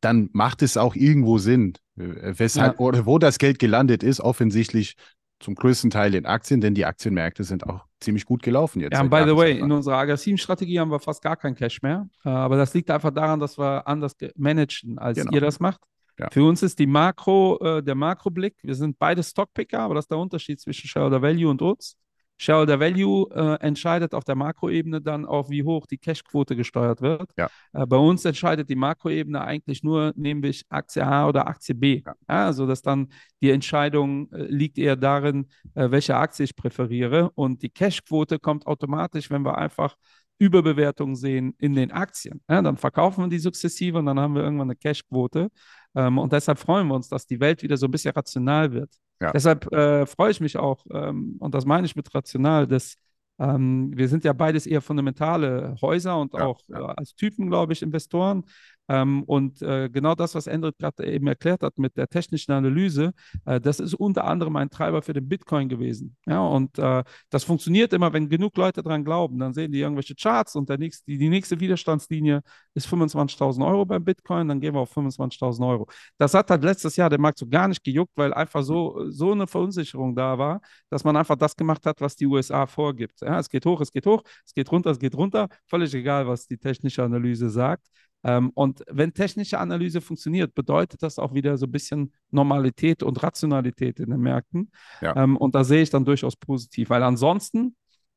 [0.00, 2.80] dann macht es auch irgendwo Sinn, äh, weshalb ja.
[2.80, 4.96] oder wo das Geld gelandet ist, offensichtlich
[5.40, 8.94] zum größten Teil in Aktien, denn die Aktienmärkte sind auch ziemlich gut gelaufen jetzt.
[8.94, 11.82] Ja, und by the way, in unserer aggressiven Strategie haben wir fast gar kein Cash
[11.82, 12.08] mehr.
[12.24, 15.32] Äh, aber das liegt einfach daran, dass wir anders managen, als genau.
[15.32, 15.80] ihr das macht.
[16.18, 16.28] Ja.
[16.30, 20.10] Für uns ist die Makro, äh, der Makroblick, wir sind beide Stockpicker, aber das ist
[20.10, 21.96] der Unterschied zwischen Shareholder Value und uns.
[22.36, 27.30] Shareholder Value äh, entscheidet auf der Makroebene dann auch, wie hoch die Cashquote gesteuert wird.
[27.36, 27.48] Ja.
[27.72, 32.02] Äh, bei uns entscheidet die Makroebene eigentlich nur, nämlich Aktie A oder Aktie B.
[32.04, 32.14] Ja.
[32.28, 33.08] Ja, also dass dann
[33.40, 37.30] die Entscheidung äh, liegt eher darin, äh, welche Aktie ich präferiere.
[37.34, 39.94] Und die Cashquote kommt automatisch, wenn wir einfach
[40.38, 42.42] Überbewertungen sehen in den Aktien.
[42.48, 45.48] dann verkaufen wir die sukzessive und dann haben wir irgendwann eine Cashquote.
[45.94, 48.90] Ähm, und deshalb freuen wir uns, dass die Welt wieder so ein bisschen rational wird.
[49.20, 49.32] Ja.
[49.32, 52.96] Deshalb äh, freue ich mich auch, ähm, und das meine ich mit rational, dass
[53.38, 56.80] ähm, wir sind ja beides eher fundamentale Häuser und ja, auch ja.
[56.80, 58.44] Äh, als Typen, glaube ich, Investoren.
[58.88, 63.12] Ähm, und äh, genau das, was Endrit gerade eben erklärt hat mit der technischen Analyse,
[63.46, 66.16] äh, das ist unter anderem ein Treiber für den Bitcoin gewesen.
[66.26, 69.38] Ja, und äh, das funktioniert immer, wenn genug Leute daran glauben.
[69.38, 72.42] Dann sehen die irgendwelche Charts und der nächste, die, die nächste Widerstandslinie
[72.74, 75.86] ist 25.000 Euro beim Bitcoin, dann gehen wir auf 25.000 Euro.
[76.18, 79.32] Das hat halt letztes Jahr der Markt so gar nicht gejuckt, weil einfach so, so
[79.32, 83.20] eine Verunsicherung da war, dass man einfach das gemacht hat, was die USA vorgibt.
[83.20, 85.48] Ja, es geht hoch, es geht hoch, es geht runter, es geht runter.
[85.66, 87.86] Völlig egal, was die technische Analyse sagt.
[88.24, 93.22] Ähm, und wenn technische Analyse funktioniert, bedeutet das auch wieder so ein bisschen Normalität und
[93.22, 94.70] Rationalität in den Märkten.
[95.00, 95.14] Ja.
[95.16, 97.76] Ähm, und da sehe ich dann durchaus positiv, weil ansonsten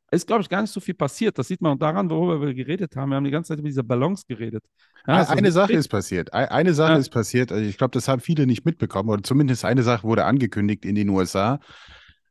[0.09, 1.37] ist, glaube ich, gar nicht so viel passiert.
[1.37, 3.09] Das sieht man daran, worüber wir geredet haben.
[3.09, 4.63] Wir haben die ganze Zeit über diese Balance geredet.
[5.05, 6.33] Ja, also eine Sache ist passiert.
[6.33, 6.97] Eine Sache ja.
[6.97, 7.51] ist passiert.
[7.51, 9.09] Also ich glaube, das haben viele nicht mitbekommen.
[9.09, 11.59] Oder zumindest eine Sache wurde angekündigt in den USA.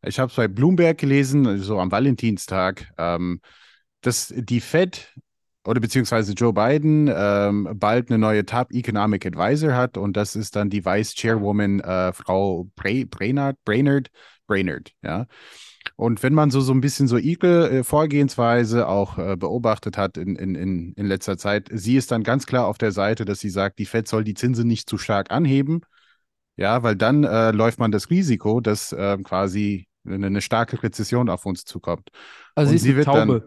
[0.02, 3.40] Ich habe es bei Bloomberg gelesen, so am Valentinstag, ähm,
[4.00, 5.12] dass die Fed
[5.66, 10.56] oder beziehungsweise Joe Biden ähm, bald eine neue Top Economic Advisor hat und das ist
[10.56, 14.08] dann die Vice Chairwoman äh, Frau Bray, Brainard, Brainerd,
[14.46, 15.26] Brainerd, ja.
[15.94, 20.16] Und wenn man so, so ein bisschen so ihre äh, Vorgehensweise auch äh, beobachtet hat
[20.16, 23.38] in, in, in, in letzter Zeit, sie ist dann ganz klar auf der Seite, dass
[23.38, 25.82] sie sagt, die Fed soll die Zinsen nicht zu stark anheben.
[26.56, 31.28] Ja, weil dann äh, läuft man das Risiko, dass äh, quasi eine, eine, starke Rezession
[31.28, 32.08] auf uns zukommt.
[32.54, 33.40] Also und sie, sie wird Taube.
[33.40, 33.42] dann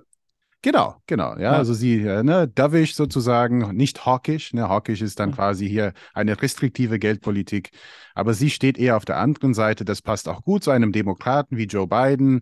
[0.61, 1.35] Genau, genau.
[1.35, 1.51] Ja, ja.
[1.53, 4.53] also sie, äh, ne, dovish sozusagen, nicht hawkish.
[4.53, 7.71] Ne, hawkish ist dann quasi hier eine restriktive Geldpolitik.
[8.13, 9.85] Aber sie steht eher auf der anderen Seite.
[9.85, 12.41] Das passt auch gut zu einem Demokraten wie Joe Biden.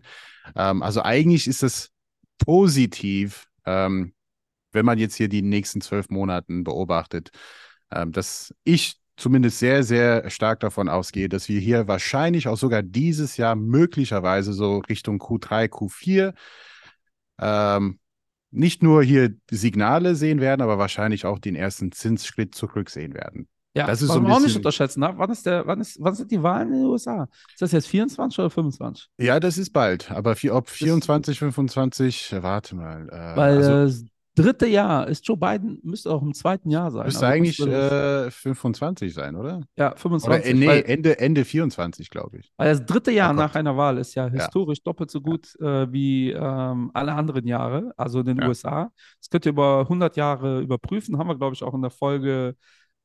[0.56, 1.90] Ähm, also eigentlich ist es
[2.44, 4.14] positiv, ähm,
[4.72, 7.30] wenn man jetzt hier die nächsten zwölf Monaten beobachtet,
[7.92, 12.82] ähm, dass ich zumindest sehr, sehr stark davon ausgehe, dass wir hier wahrscheinlich auch sogar
[12.82, 16.34] dieses Jahr möglicherweise so Richtung Q3, Q4
[17.40, 17.98] ähm,
[18.50, 23.48] nicht nur hier Signale sehen werden, aber wahrscheinlich auch den ersten Zinsschritt zurück sehen werden.
[23.74, 25.00] Ja, das ist so ein bisschen, auch nicht unterschätzen.
[25.00, 25.12] Ne?
[25.16, 27.28] Wann, ist der, wann, ist, wann sind die Wahlen in den USA?
[27.52, 29.08] Ist das jetzt 24 oder 25?
[29.18, 30.10] Ja, das ist bald.
[30.10, 33.08] Aber ob 24, 25, warte mal.
[33.08, 34.04] Äh, weil also, das
[34.42, 37.06] dritte Jahr ist Joe Biden, müsste auch im zweiten Jahr sein.
[37.06, 39.62] Müsste eigentlich äh, 25 sein, oder?
[39.76, 40.28] Ja, 25.
[40.28, 42.52] Oder, äh, nee, weil, Ende, Ende 24, glaube ich.
[42.56, 44.84] Weil das dritte Jahr oh nach einer Wahl ist ja historisch ja.
[44.84, 45.82] doppelt so gut ja.
[45.82, 48.48] äh, wie ähm, alle anderen Jahre, also in den ja.
[48.48, 48.90] USA.
[49.20, 51.18] Das könnt ihr über 100 Jahre überprüfen.
[51.18, 52.56] Haben wir, glaube ich, auch in der Folge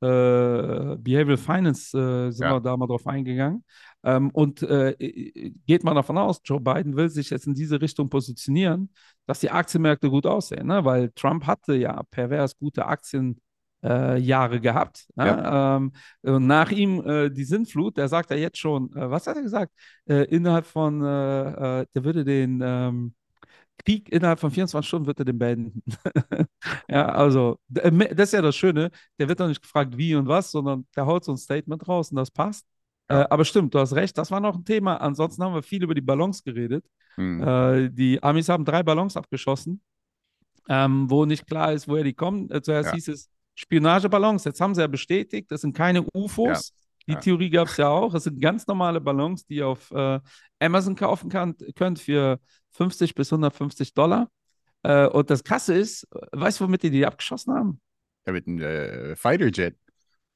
[0.03, 3.63] äh, Behavioral Finance äh, sind wir da mal drauf eingegangen.
[4.03, 4.95] Ähm, und äh,
[5.65, 8.91] geht man davon aus, Joe Biden will sich jetzt in diese Richtung positionieren,
[9.25, 10.83] dass die Aktienmärkte gut aussehen, ne?
[10.83, 13.37] weil Trump hatte ja pervers gute Aktienjahre
[14.17, 15.07] Jahre gehabt.
[15.15, 15.25] Ne?
[15.25, 15.75] Ja.
[15.75, 19.35] Ähm, und nach ihm äh, die Sinnflut, der sagt ja jetzt schon, äh, was hat
[19.35, 19.73] er gesagt?
[20.05, 23.13] Äh, innerhalb von, der würde den ähm,
[23.85, 25.83] Krieg innerhalb von 24 Stunden wird er den beenden.
[26.89, 28.91] ja, also, äh, das ist ja das Schöne.
[29.19, 32.11] Der wird doch nicht gefragt, wie und was, sondern der haut so ein Statement raus
[32.11, 32.65] und das passt.
[33.09, 33.21] Ja.
[33.21, 34.97] Äh, aber stimmt, du hast recht, das war noch ein Thema.
[34.97, 36.85] Ansonsten haben wir viel über die Ballons geredet.
[37.17, 37.43] Mhm.
[37.43, 39.81] Äh, die Amis haben drei Ballons abgeschossen,
[40.69, 42.49] ähm, wo nicht klar ist, woher die kommen.
[42.49, 42.95] Äh, zuerst ja.
[42.95, 46.73] hieß es Spionageballons, jetzt haben sie ja bestätigt, das sind keine UFOs.
[47.07, 47.19] Die ja.
[47.19, 48.13] Theorie gab es ja auch.
[48.13, 50.19] Es sind ganz normale Ballons, die ihr auf äh,
[50.59, 52.39] Amazon kaufen kann, könnt für
[52.71, 54.29] 50 bis 150 Dollar.
[54.83, 57.81] Äh, und das Krasse ist, weißt du, womit die die abgeschossen haben?
[58.25, 59.75] Ja, mit einem äh, Fighterjet.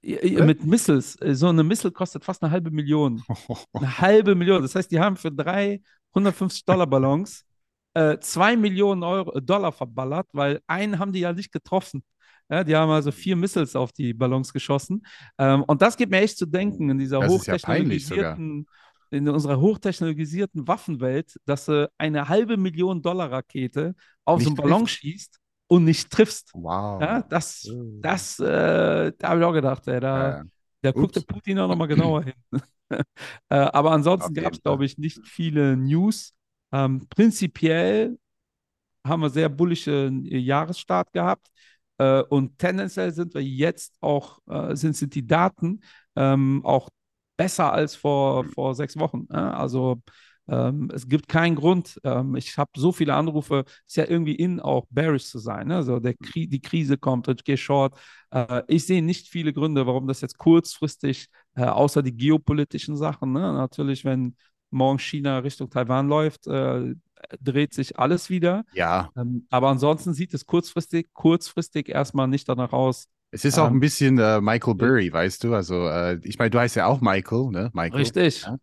[0.02, 1.20] Ja, mit Missiles.
[1.22, 3.22] Äh, so eine Missile kostet fast eine halbe Million.
[3.74, 4.62] eine halbe Million.
[4.62, 5.82] Das heißt, die haben für drei
[6.14, 7.46] 150 Dollar Ballons
[7.94, 12.04] äh, zwei Millionen Euro, äh, Dollar verballert, weil einen haben die ja nicht getroffen.
[12.50, 15.06] Ja, die haben also vier Missiles auf die Ballons geschossen.
[15.38, 18.74] Ähm, und das gibt mir echt zu denken in dieser hochtechnologisierten, ja
[19.10, 24.80] in unserer hochtechnologisierten Waffenwelt, dass du eine halbe Million Dollar Rakete auf so einen Ballon
[24.82, 25.00] trifft.
[25.00, 26.52] schießt und nicht triffst.
[26.54, 27.02] Wow.
[27.02, 27.70] Ja, das,
[28.02, 30.44] das, äh, da habe ich auch gedacht, ey, da, ja.
[30.82, 32.34] da guckt der Putin auch nochmal genauer hin.
[32.90, 33.04] äh,
[33.50, 36.34] aber ansonsten gab es, glaube ich, nicht viele News.
[36.72, 38.18] Ähm, prinzipiell
[39.06, 41.48] haben wir sehr bullische Jahresstart gehabt.
[41.98, 45.82] Äh, und tendenziell sind wir jetzt auch, äh, sind, sind die Daten
[46.16, 46.90] ähm, auch
[47.38, 49.28] besser als vor, vor sechs Wochen.
[49.30, 49.38] Äh?
[49.38, 50.02] Also
[50.48, 52.00] ähm, es gibt keinen Grund.
[52.04, 55.68] Ähm, ich habe so viele Anrufe, es ist ja irgendwie in auch bearish zu sein.
[55.68, 55.76] Ne?
[55.76, 57.98] Also der Kri die Krise kommt, ich gehe short.
[58.32, 63.34] Äh, ich sehe nicht viele Gründe, warum das jetzt kurzfristig, äh, außer die geopolitischen Sachen,
[63.34, 63.54] ne?
[63.54, 64.36] natürlich, wenn
[64.70, 66.96] morgen China Richtung Taiwan läuft, äh,
[67.42, 68.64] dreht sich alles wieder.
[68.74, 69.10] Ja.
[69.16, 73.08] Ähm, aber ansonsten sieht es kurzfristig, kurzfristig erstmal nicht danach aus.
[73.32, 75.54] Es ist auch ähm, ein bisschen äh, Michael Burry, weißt du?
[75.54, 77.70] Also, äh, ich meine, du heißt ja auch Michael, ne?
[77.74, 78.00] Michael.
[78.00, 78.44] Richtig.
[78.44, 78.58] Ja?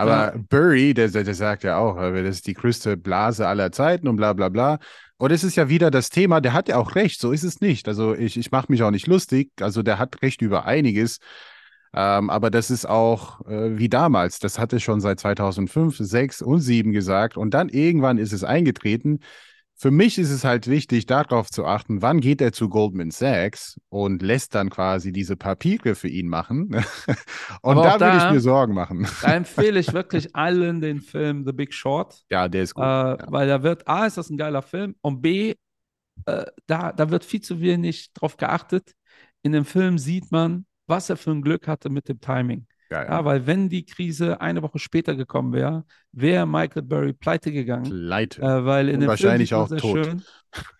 [0.00, 0.42] Aber ja.
[0.48, 4.16] Burry, der, der, sagt ja auch, äh, das ist die größte Blase aller Zeiten und
[4.16, 4.78] bla bla bla.
[5.18, 7.60] Und es ist ja wieder das Thema, der hat ja auch recht, so ist es
[7.60, 7.86] nicht.
[7.86, 9.50] Also ich, ich mache mich auch nicht lustig.
[9.60, 11.18] Also der hat recht über einiges.
[11.92, 14.38] Ähm, aber das ist auch äh, wie damals.
[14.38, 17.36] Das hatte schon seit 2005, 6 und 7 gesagt.
[17.36, 19.20] Und dann irgendwann ist es eingetreten.
[19.80, 23.80] Für mich ist es halt wichtig, darauf zu achten, wann geht er zu Goldman Sachs
[23.88, 26.68] und lässt dann quasi diese Papiere für ihn machen.
[27.62, 29.08] und da, da würde ich mir Sorgen machen.
[29.22, 32.22] Da empfehle ich wirklich allen den Film The Big Short.
[32.28, 32.84] Ja, der ist gut.
[32.84, 33.18] Äh, ja.
[33.28, 35.54] Weil da wird, A, ist das ein geiler Film und B,
[36.26, 38.92] äh, da, da wird viel zu wenig drauf geachtet.
[39.40, 42.66] In dem Film sieht man, was er für ein Glück hatte mit dem Timing.
[42.90, 43.24] Ja, ja.
[43.24, 47.84] weil wenn die Krise eine Woche später gekommen wäre, wäre Michael Burry pleite gegangen.
[47.84, 48.42] Pleite.
[48.42, 50.04] Äh, weil in Und wahrscheinlich auch tot.
[50.04, 50.22] Schön,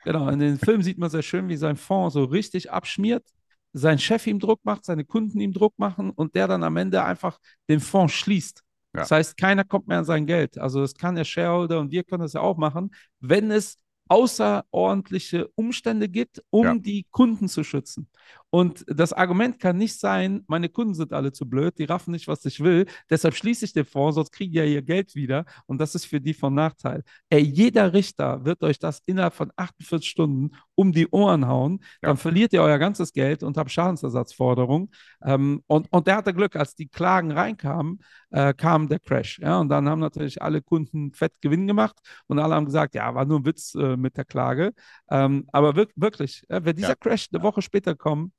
[0.04, 3.24] genau, in den Film sieht man sehr schön, wie sein Fonds so richtig abschmiert,
[3.72, 7.04] sein Chef ihm Druck macht, seine Kunden ihm Druck machen und der dann am Ende
[7.04, 8.62] einfach den Fonds schließt.
[8.92, 9.00] Ja.
[9.02, 10.58] Das heißt, keiner kommt mehr an sein Geld.
[10.58, 13.76] Also das kann der Shareholder und wir können das ja auch machen, wenn es
[14.08, 16.74] außerordentliche Umstände gibt, um ja.
[16.74, 18.08] die Kunden zu schützen.
[18.50, 22.28] Und das Argument kann nicht sein, meine Kunden sind alle zu blöd, die raffen nicht,
[22.28, 25.44] was ich will, deshalb schließe ich den Fonds, sonst kriege ich ja ihr Geld wieder
[25.66, 27.04] und das ist für die von Nachteil.
[27.28, 32.08] Ey, jeder Richter wird euch das innerhalb von 48 Stunden um die Ohren hauen, ja.
[32.08, 34.90] dann verliert ihr euer ganzes Geld und habt Schadensersatzforderungen.
[35.22, 39.38] Ähm, und, und der hatte Glück, als die Klagen reinkamen, äh, kam der Crash.
[39.38, 39.60] Ja?
[39.60, 43.24] Und dann haben natürlich alle Kunden fett Gewinn gemacht und alle haben gesagt, ja, war
[43.24, 44.72] nur ein Witz äh, mit der Klage.
[45.10, 46.94] Ähm, aber wir wirklich, äh, wenn dieser ja.
[46.94, 48.32] Crash eine Woche später kommt,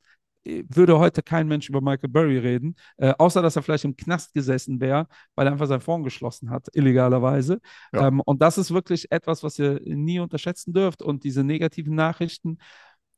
[0.43, 4.33] würde heute kein Mensch über Michael Burry reden, äh, außer dass er vielleicht im Knast
[4.33, 7.59] gesessen wäre, weil er einfach seinen Fonds geschlossen hat, illegalerweise.
[7.93, 8.07] Ja.
[8.07, 11.01] Ähm, und das ist wirklich etwas, was ihr nie unterschätzen dürft.
[11.01, 12.57] Und diese negativen Nachrichten,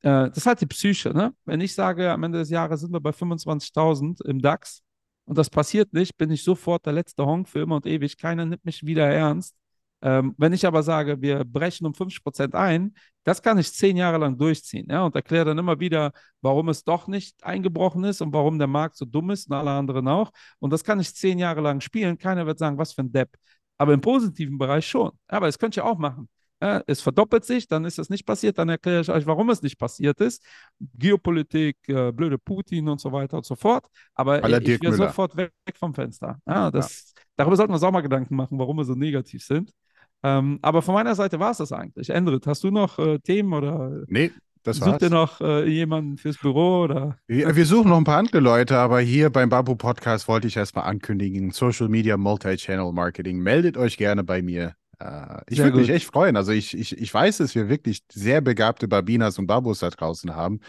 [0.02, 1.14] äh, das ist halt die Psyche.
[1.14, 1.34] Ne?
[1.46, 4.82] Wenn ich sage, am Ende des Jahres sind wir bei 25.000 im DAX
[5.26, 8.18] und das passiert nicht, bin ich sofort der letzte Honk für immer und ewig.
[8.18, 9.56] Keiner nimmt mich wieder ernst.
[10.04, 13.96] Ähm, wenn ich aber sage, wir brechen um 50 Prozent ein, das kann ich zehn
[13.96, 16.12] Jahre lang durchziehen ja, und erkläre dann immer wieder,
[16.42, 19.72] warum es doch nicht eingebrochen ist und warum der Markt so dumm ist und alle
[19.72, 20.32] anderen auch.
[20.60, 22.18] Und das kann ich zehn Jahre lang spielen.
[22.18, 23.30] Keiner wird sagen, was für ein Depp.
[23.78, 25.12] Aber im positiven Bereich schon.
[25.28, 26.28] Aber das könnt ihr auch machen.
[26.62, 29.62] Ja, es verdoppelt sich, dann ist das nicht passiert, dann erkläre ich euch, warum es
[29.62, 30.46] nicht passiert ist.
[30.80, 33.86] Geopolitik, äh, blöde Putin und so weiter und so fort.
[34.14, 36.40] Aber ich, ich will sofort weg, weg, vom Fenster.
[36.46, 37.22] Ja, das, ja.
[37.36, 39.74] Darüber sollten wir uns auch mal Gedanken machen, warum wir so negativ sind.
[40.24, 42.10] Ähm, aber von meiner Seite war es das eigentlich.
[42.10, 44.04] Endrit, hast du noch äh, Themen oder?
[44.08, 44.32] Nee,
[44.64, 44.92] das war's.
[44.92, 47.18] Sucht ihr noch äh, jemanden fürs Büro oder?
[47.28, 50.56] Wir, wir, suchen noch ein paar andere Leute, aber hier beim Babu Podcast wollte ich
[50.56, 53.40] erstmal ankündigen: Social Media Multi-Channel Marketing.
[53.40, 54.74] Meldet euch gerne bei mir.
[55.00, 56.38] Äh, ich würde mich echt freuen.
[56.38, 60.34] Also ich, ich, ich weiß, dass wir wirklich sehr begabte Babinas und Babus da draußen
[60.34, 60.62] haben.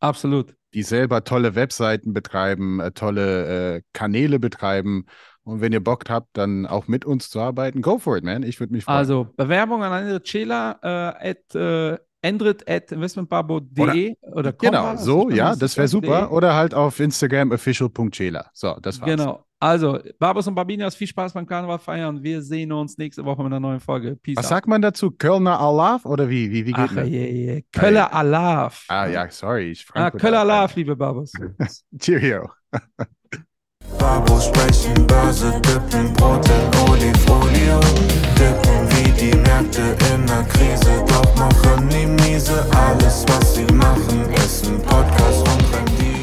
[0.00, 0.54] Absolut.
[0.74, 5.06] Die selber tolle Webseiten betreiben, äh, tolle äh, Kanäle betreiben.
[5.46, 8.42] Und wenn ihr Bock habt, dann auch mit uns zu arbeiten, go for it, man.
[8.42, 8.98] Ich würde mich freuen.
[8.98, 15.30] Also Bewerbung an Endrit Cela äh, at äh, endrit at investmentbabo.de oder, oder Genau, so,
[15.30, 16.32] ja, das wäre super.
[16.32, 18.50] Oder halt auf Instagram official.cela.
[18.52, 19.08] So, das war's.
[19.08, 19.44] Genau.
[19.60, 22.20] Also, Barbos und Barbinas, viel Spaß beim Karneval feiern.
[22.22, 24.16] Wir sehen uns nächste Woche mit einer neuen Folge.
[24.16, 24.50] Peace Was out.
[24.50, 25.12] sagt man dazu?
[25.12, 26.50] Kölner Alaf oder wie?
[26.50, 27.08] Wie, wie geht Ach, das?
[27.08, 27.64] Je, je.
[27.72, 28.84] Köller Alaf.
[28.88, 29.70] Ah, ja, sorry.
[29.70, 31.32] Ich ah, Köller Alaf, liebe Barbos.
[31.98, 32.50] Cheerio.
[34.06, 37.80] Fabo sprechen, Börse dippen, Brot in Olifolie.
[38.38, 42.64] Dippen wie die Märkte in der Krise, doch machen die miese.
[42.70, 46.15] Alles, was sie machen, ist ein Podcast und Rendite.